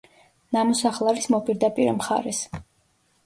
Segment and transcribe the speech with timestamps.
[0.55, 2.41] ნამოსახლარის მოპირდაპირე მხარეს.